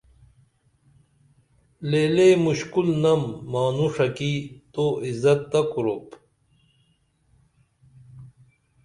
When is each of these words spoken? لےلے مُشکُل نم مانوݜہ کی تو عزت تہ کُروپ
لےلے 1.89 2.27
مُشکُل 2.45 2.87
نم 3.03 3.21
مانوݜہ 3.51 4.07
کی 4.17 4.33
تو 4.73 4.85
عزت 5.07 5.39
تہ 5.51 5.61
کُروپ 5.71 6.07